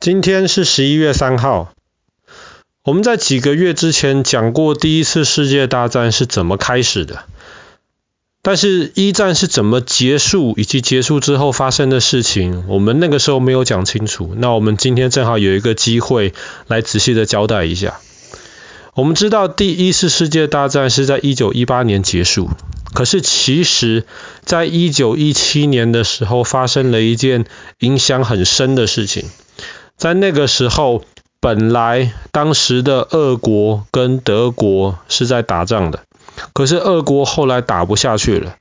[0.00, 1.72] 今天是十一月三号。
[2.84, 7.24] 我们在几个月之前讲过第一次世界大战是怎么开始的，
[8.40, 14.34] 但是一战是怎么结束，以及结束之后发生的事情，我们那个时候没有讲清楚。
[14.36, 16.32] 那我们今天正好有一个机会
[16.68, 17.98] 来仔细的交代一下。
[18.94, 22.50] 我们知道第一次世界大战是在一九一八年结束。
[22.94, 24.06] 可是，其实，
[24.44, 27.46] 在一九一七年的时候，发生了一件
[27.80, 29.24] 影响很深的事情。
[29.98, 31.02] 在那个时候，
[31.40, 36.04] 本来当时的俄国跟德国是在打仗的，
[36.52, 38.54] 可是俄国后来打不下去了。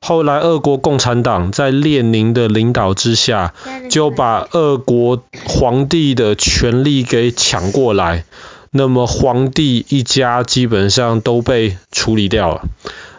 [0.00, 3.54] 后来，俄国共产党在列宁的领导之下，
[3.90, 8.24] 就把俄国皇帝的权力给抢过来。
[8.70, 12.62] 那么，皇帝一家基本上都被处理掉了。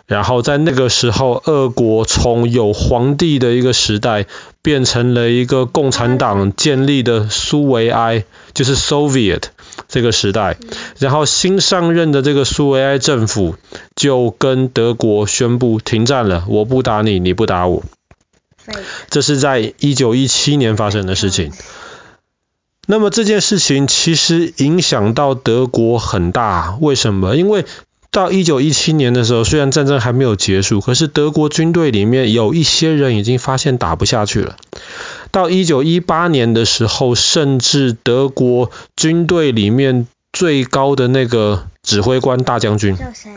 [0.08, 4.28] 然后在那个时候，俄国从有皇帝的一个时代，
[4.62, 8.24] 变成了一个共产党建立的苏维埃，
[8.54, 9.42] 就是 Soviet
[9.88, 10.58] 这个时代。
[11.00, 13.56] 然后新上任的这个苏维埃政府
[13.96, 17.84] 就跟德国宣布停战了，我不打你，你不打我。
[19.10, 21.52] 这是在一九一七年发生的事情。
[22.88, 27.36] 那么这件事情其实影响到德国很大，为什么？
[27.36, 27.66] 因为
[28.16, 34.56] 到一九一七年的时候，虽然战争还没有结束，可是德国军队里面有一些人已经发现打不下去了。
[35.32, 43.32] 到一九一八年的时候，甚至德国军队里面最高的那个指挥官大将军，叫谁？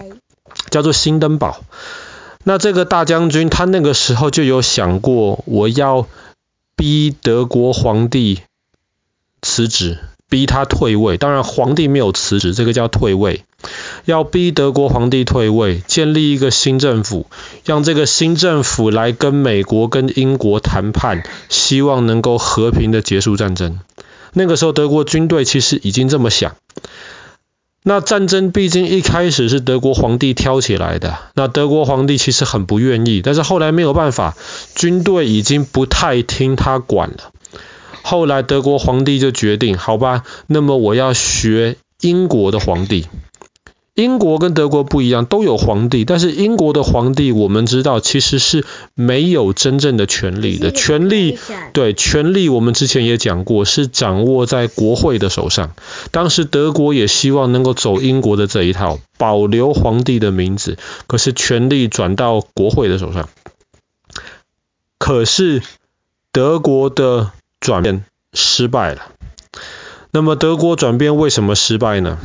[0.70, 1.64] 叫做辛登堡。
[2.44, 6.06] 那这个大将军他那个时候就有想过，我要
[6.76, 8.42] 逼德国皇帝
[9.42, 9.98] 辞职。
[10.28, 13.44] 逼他退位，当然皇帝没有辞职，这个叫退位。
[14.04, 17.26] 要逼德国皇帝退位，建立一个新政府，
[17.64, 23.80] 让这个新政府来跟美国跟英国谈判，希望能够和平的结束战争。
[24.34, 26.54] 那个时候德国军队其实已经这么想。
[27.82, 34.36] 那战争毕竟一开始是德国皇帝挑起来的，那德国皇帝其实很不愿意，但是后来没有办法，
[34.74, 37.32] 军队已经不太听他管了。
[38.02, 43.06] 后来德国皇帝就决定，好吧，那么我要学英国的皇帝。
[43.94, 48.64] 英国跟德国不一样，都有皇帝，但是英国的皇帝我们知道其实是
[48.94, 51.36] 没有真正的权力的，权力，
[51.72, 55.74] 对，权力我们之前也讲过，是掌握在国会的手上。
[56.12, 63.28] 当时德国也希望能够走英国的这一套，保留皇帝的名字，可是权力转到国会的手上。
[64.98, 65.60] 可是
[66.30, 69.02] 德国的转变失败了。
[70.10, 72.16] 那么德国转变为什么失败呢？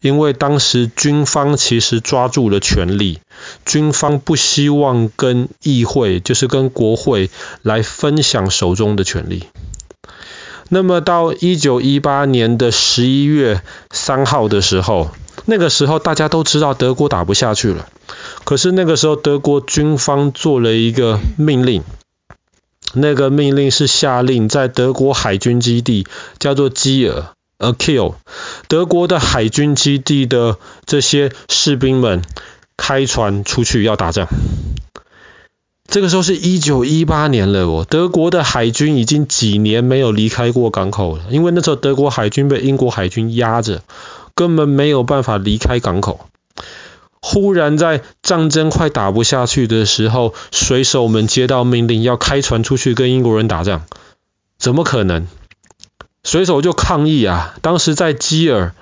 [0.00, 3.20] 因为当时军方其实抓住了权力，
[3.64, 7.30] 军方不希望跟议会，就是跟国会
[7.62, 9.44] 来分享手中的权力。
[10.68, 15.10] 那么到一九一八年的十一月三号的时候，
[15.46, 17.88] 那个时候大家都知道德国打不下去了，
[18.44, 21.82] 可是那个时候德国军方做了一个命令。
[22.94, 26.06] 那个命令是下令在德国海军基地
[26.38, 27.26] 叫做基尔
[27.58, 28.14] 呃 Kiel，
[28.68, 32.22] 德国的海军基地的这些士兵们
[32.76, 34.28] 开船出去要打仗。
[35.88, 43.82] 这个时候是一九一八年了哦，德国的海军已经几年没有离开过港口了，因为那时候德国海军被英国海军压着，
[44.34, 46.28] 根本没有办法离开港口。
[47.24, 53.82] 忽然在战争快打不下去的时候，水手们接到命令要开船出去跟英国人打仗，
[54.58, 55.26] 怎么可能？
[56.24, 57.54] 水手就抗议啊！
[57.62, 58.74] 当时在基尔，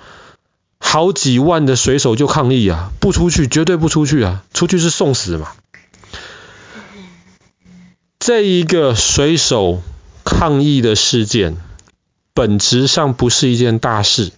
[0.79, 5.51] 好几万的水手就抗议啊，不出去，绝对不出去啊，出去是送死嘛。
[8.19, 9.81] 这一个水手
[10.23, 11.57] 抗议的事件，
[12.33, 14.31] 本质上不是一件大事。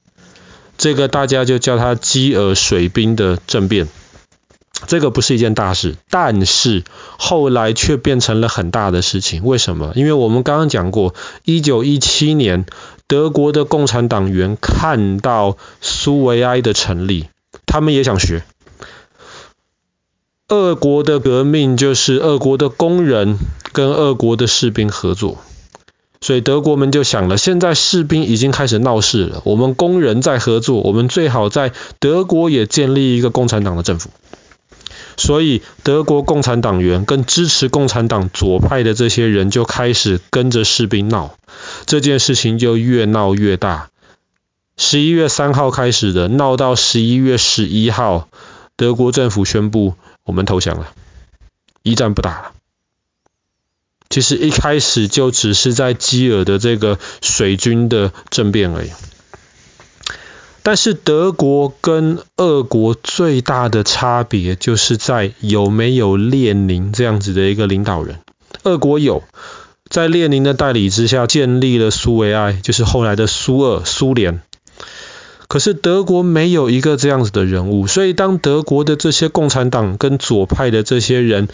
[0.84, 3.88] 这个大家就叫它基尔水兵的政变，
[4.86, 6.84] 这个不是一件大事，但是
[7.18, 9.46] 后来却变成了很大的事情。
[9.46, 9.94] 为什么？
[9.96, 12.66] 因为我们刚刚讲过，一九一七年
[13.08, 17.30] 德国的共产党员看到苏维埃的成立，
[17.66, 18.44] 他们也想学。
[20.50, 23.38] 俄国的革命就是俄国的工人
[23.72, 25.38] 跟俄国的士兵合作。
[26.24, 34.10] 所以德国们就想了，现在士兵已经开始闹事了，我们工人在合作，我们最好在德国也建立一个共产党的政府。
[35.18, 41.36] 所以德国共产党员跟支持共产党左派的这些人就开始跟着士兵闹，
[41.86, 43.90] 这件事情就越闹越大。
[44.78, 48.30] 十一月三号开始的，闹到十一月十一号，
[48.78, 50.88] 德国政府宣布我们投降了，
[51.84, 52.52] 一战不打了。
[54.14, 58.92] 其实一开始就只是在基尔的这个水军的政变而已。
[60.62, 68.20] 但是德国跟俄国最大的差别就是在有没有列宁这样子的一个领导人。
[68.62, 69.24] 俄国有，
[69.90, 74.44] 在列宁的带领之下建立了苏维埃，就是后来的苏俄苏联。
[75.48, 81.48] 可是德国没有一个这样子的人物，所以当德国的这些共产党跟左派的这些人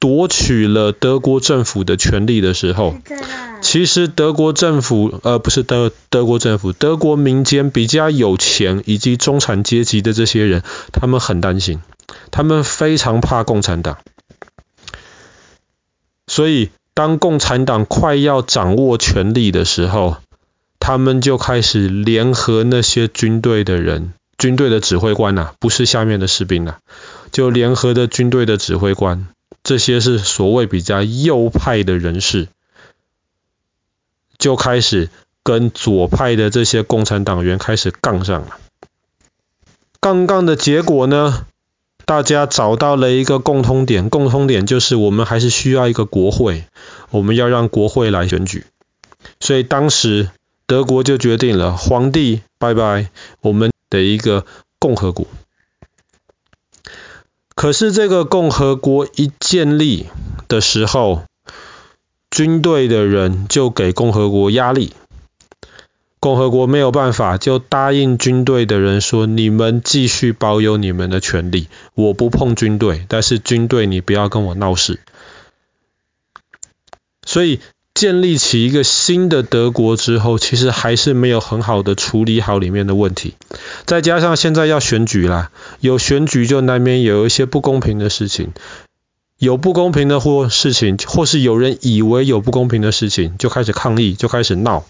[0.00, 2.96] 夺取了德国政府的权利的时候，
[3.60, 11.80] 其实德国政府呃不是德德国政府，德国民间比较有钱以及中产阶级的这些人，他们很担心，
[12.32, 13.98] 他们非常怕共产党，
[16.26, 20.16] 所以当共产党快要掌握权力的时候。
[20.82, 26.78] 他们就开始联合那些军队的人，军队的指挥官呐、啊，不是下面的士兵呐、啊，
[27.30, 29.28] 就联合的军队的指挥官，
[29.62, 32.48] 这些是所谓比较右派的人士，
[34.38, 35.08] 就开始
[35.42, 38.58] 跟左派的这些共产党员开始杠上了。
[40.00, 41.46] 杠杠的结果呢，
[42.04, 46.64] 大家找到了一个共通点，共通点就是我们还是需要一个国会，
[47.10, 48.66] 我们要让国会来选举，
[49.40, 50.30] 所以当时。
[50.66, 53.10] 德国就决定了，皇帝拜拜，
[53.40, 54.46] 我们的一个
[54.78, 55.26] 共和国。
[57.60, 60.06] 可是这个共和国一建立
[60.48, 61.24] 的时候，
[62.30, 64.94] 军队的人就给共和国压力，
[66.20, 74.98] 共和国没有办法，就答应军队的人说：你们继续保有你们的权利，我不碰军队，但是军队你不要跟我闹事。
[77.26, 77.60] 所以。
[78.00, 83.34] 建立起一个新的德国之后，其实还是没有很好的处理好里面的问题。
[83.84, 85.50] 再加上现在要选举啦，
[85.80, 88.52] 有选举就难免有一些不公平的事情，
[89.36, 94.86] 有不公平的或事情，或是有人以为有不公平的事情，就开始抗议，就开始闹。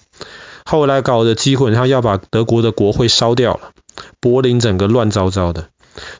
[0.65, 3.73] 后来搞的机会，他要把德国的国会烧掉了，
[4.21, 5.67] 柏林整个乱糟糟的。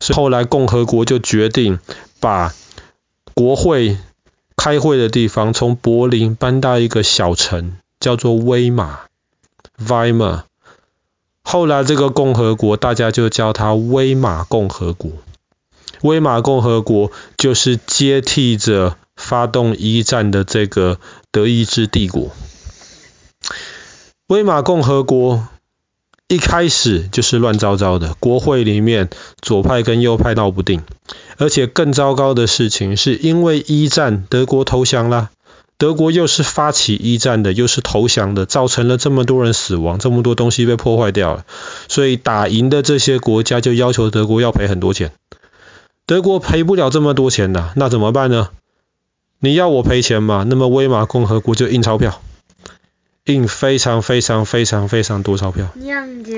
[0.01, 1.79] 所以后来共和国就决定
[2.19, 2.53] 把
[3.33, 3.97] 国会。
[4.63, 9.01] 开会的地方从柏林搬到一个小城，叫做威玛
[9.83, 10.43] （Weimar）。
[11.43, 15.13] 后来这个共和国大家就叫它威玛共和国。
[16.03, 20.99] 威玛共和国就是接替着发动一战的这个
[21.31, 22.29] 德意志帝国。
[24.27, 25.49] 威玛共和国
[26.29, 29.09] 一开始就是乱糟糟的，国会里面
[29.41, 30.83] 左派跟右派闹不定。
[31.41, 35.31] 而且更糟糕的事情是，因为一战德国投降了，
[35.79, 41.47] 德国又是发起一战的，又是投降的，造成了这么多人死亡，这么多东西被破坏掉了，
[41.89, 45.13] 所以打赢的这些国家就要求德国要赔很多钱。
[46.05, 48.51] 德国赔不了这么多钱呐，那怎么办呢？
[49.39, 50.45] 你要我赔钱嘛？
[50.47, 52.21] 那么威玛共和国就印钞票。
[53.33, 56.35] 印非常非常非常非常多钞票，那样子，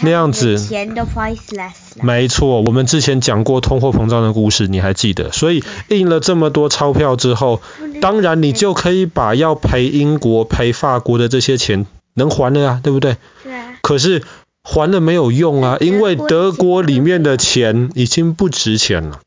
[0.00, 1.72] 那样子，钱都 priceless。
[2.02, 5.30] 没错，我们之前讲过通货膨胀的故事，你还记得？
[5.32, 7.60] 所以印了这么多钞票之后，
[8.00, 13.16] 当然你就可以把要赔英国、赔法国的这些钱能还了啊，对不对？
[13.42, 13.52] 对。
[13.82, 14.22] 可是
[14.62, 19.20] 还了没有用啊，因为德国里面的钱已经不值钱了。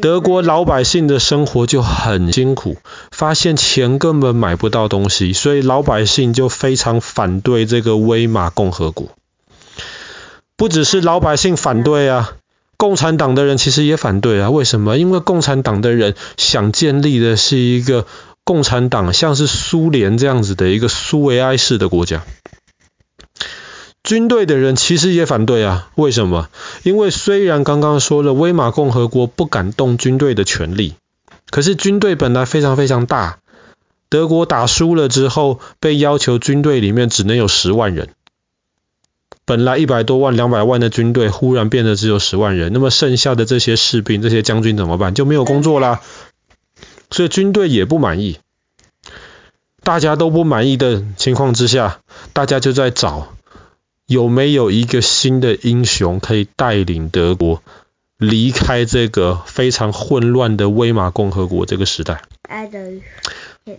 [0.00, 2.78] 德国老百姓的生活就很辛苦，
[3.10, 9.08] 发现钱根本买不到东西，所以老百姓就非常反对这个威玛共和国。
[10.56, 12.32] 不只是老百姓反对啊，
[12.78, 14.48] 共产党的人其实也反对啊。
[14.48, 14.96] 为什么？
[14.96, 18.06] 因为共产党的人想建立的是一个
[18.44, 22.24] 共产党，像是苏联这样子的一个苏维埃式的国家。
[24.12, 26.50] 军队的人其实也反对啊，为什么？
[26.82, 30.96] 因为虽然刚刚说了威玛共和国不敢动军队的权力，
[31.48, 33.38] 可是军队本来非常非常大，
[34.10, 38.10] 德国打输了之后，被要求军队里面只能有十万人，
[39.46, 45.14] 本来一百多万、两百万的军队，忽然变得只有十万人，那么剩下的这些士兵、这些将军怎么办？
[45.14, 46.02] 就没有工作啦，
[47.10, 48.40] 所以军队也不满意，
[49.82, 52.00] 大家都不满意的情况之下，
[52.34, 53.31] 大家就在找。
[54.06, 57.62] 有没有一个新的英雄可以带领德国
[58.18, 62.22] 离开这个非常混乱的威玛共和国这个时代？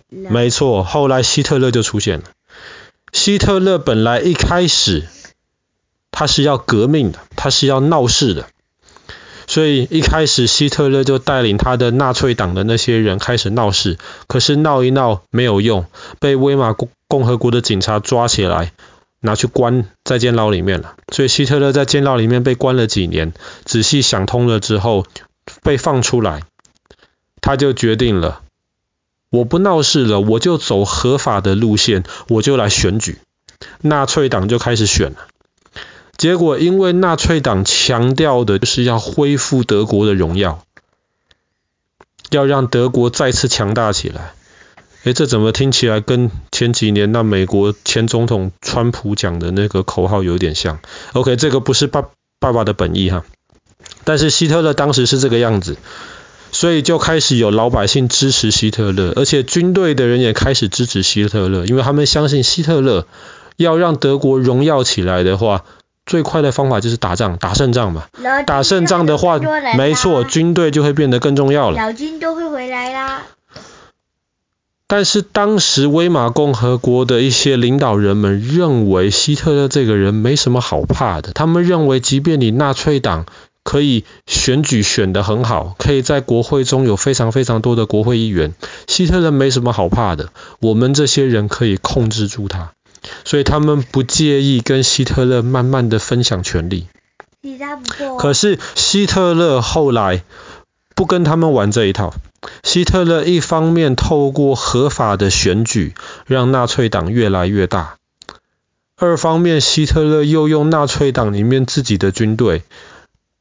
[0.08, 2.24] 没错，后来希特勒就出现了。
[3.12, 5.04] 希特勒本来一开始
[6.10, 8.46] 他是要革命的，他是要闹事的，
[9.46, 15.86] 所以一开始希特勒就带领他的纳粹党的那些人开始闹事，可是闹一闹没有用，
[16.18, 18.72] 被威玛共共和国的警察抓起来。
[19.24, 23.32] 拿去关在监牢里面了，所以希特勒在监牢里面被关了几年，
[23.64, 25.06] 仔细想通了之后
[25.62, 26.42] 被放出来，
[27.40, 28.42] 他就决定了，
[29.30, 33.18] 我不闹事了，我就走合法的路线，我就来选举。
[33.80, 35.16] 纳粹党就开始选了。
[36.18, 40.62] 结果因为纳粹党强调的就是要恢复德国的荣耀，
[42.28, 44.34] 要让德国再次强大起来。
[45.04, 50.78] 诶，这怎么听起来跟前几年那美国前总统川普讲的那个口号有点像
[51.12, 52.04] ？OK，这个不是爸
[52.40, 53.24] 爸爸的本意哈。
[54.04, 55.76] 但是希特勒当时是这个样子。
[56.52, 63.08] 所以就开始有老百姓支持希特勒，而且军队的人也开始支持希特勒，因为他们相信希特勒
[63.56, 65.64] 要让德国荣耀起来的话，
[66.06, 68.04] 最快的方法就是打仗，打胜仗嘛。
[68.46, 69.40] 打胜仗的话，
[69.76, 71.76] 没错，军队就会变得更重要了。
[71.76, 73.22] 老军都会回来啦。
[74.94, 83.26] 但是当时威玛共和国的一些领导人们认为希特勒这个人没什么好怕的，他们认为即便你纳粹党。
[83.64, 88.54] 可以选举选得很好，可以在国会中有非常非常多的国会议员。
[88.86, 90.28] 希特勒没什么好怕的，
[90.60, 92.72] 我们这些人可以控制住他，
[93.24, 96.86] 所以他们不介意跟希特勒慢慢的分享权力。
[98.18, 100.22] 可是希特勒后来
[100.94, 102.14] 不跟他们玩这一套。
[102.62, 105.94] 希特勒一方面透过合法的选举
[106.26, 107.96] 让纳粹党越来越大，
[108.96, 112.62] 二方面希特勒又用纳粹党里面自己的军队。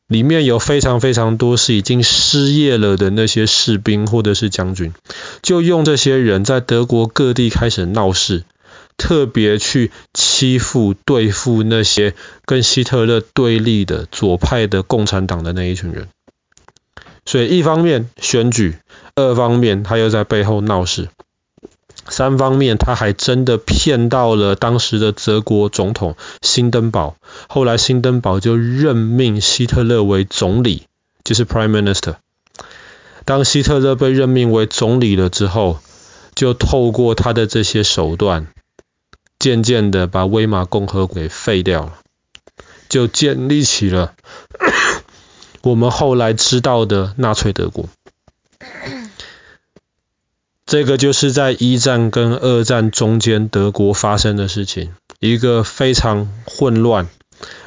[0.08, 4.94] 里面有非常非常多是已经失业了的那些士兵或者是将军，
[5.42, 8.44] 就用这些人在德国各地开始闹事，
[8.98, 12.14] 特别去欺负对付那些
[12.46, 16.10] 跟希特勒对立的左派的共产党的那一群人。
[17.26, 18.78] 所以一方面选举，
[19.16, 21.10] 二方面他又在背后闹事。
[22.10, 27.16] 三方面，他还真的骗到了当时的德国总统辛登堡。
[27.48, 30.84] 后来辛登堡就任命希特勒为总理，
[31.24, 32.16] 就是 Prime Minister。
[33.24, 35.80] 当希特勒被任命为总理了之后，
[36.36, 38.48] 就透过他的这些手段，
[39.40, 42.00] 渐渐的把威玛共和国给废掉了，
[42.90, 44.14] 就建立起了
[45.64, 47.88] 我们后来知道的纳粹德国。
[50.66, 57.08] 这个就是在一战跟二战中间德国发生的事情，一个非常混乱，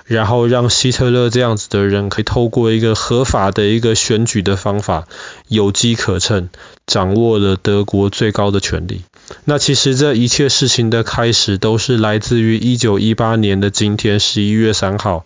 [0.04, 5.06] 然后让希特勒这样子的人可以透过一个合法的一个选举的方法，
[5.48, 6.48] 有机可乘，
[6.86, 9.02] 掌握了德国最高的权力。
[9.44, 15.24] 那其实这一切事情的开始都是来自于一九一八年的今天十一月三号，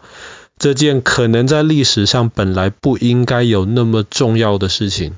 [0.61, 5.15] 这件可能在历史上本来不应该有那么重要的事情，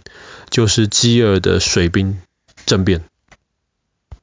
[0.48, 2.20] 就是基尔的水兵
[2.64, 3.02] 政变。